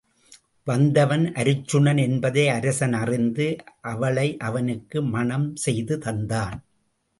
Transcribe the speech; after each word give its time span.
வந்தவன் 0.67 1.25
அருச்சுனன் 1.33 1.99
என்பதை 1.99 2.49
அரசன் 2.49 2.93
அறிந்து 2.93 3.47
அவளை 3.81 4.37
அவனுக்கு 4.39 5.01
மணம் 5.09 5.55
செய்து 5.55 5.97
தந்தான். 5.97 6.57